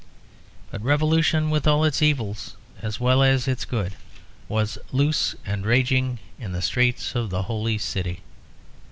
But 0.71 0.81
revolution 0.81 1.51
with 1.51 1.67
all 1.67 1.83
its 1.85 2.01
evil 2.01 2.35
as 2.81 2.99
well 2.99 3.21
as 3.21 3.47
its 3.47 3.65
good 3.65 3.93
was 4.49 4.79
loose 4.91 5.35
and 5.45 5.63
raging 5.63 6.17
in 6.39 6.53
the 6.53 6.61
streets 6.63 7.13
of 7.13 7.29
the 7.29 7.43
Holy 7.43 7.77
City. 7.77 8.21